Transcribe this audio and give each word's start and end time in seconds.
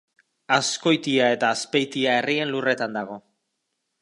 Azkoitia 0.55 1.27
eta 1.35 1.51
Azpeitia 1.57 2.17
herrien 2.23 2.55
lurretan 2.57 3.01
dago. 3.01 3.21